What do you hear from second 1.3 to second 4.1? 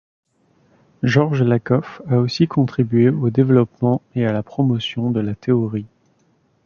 Lakoff a aussi contribué au développement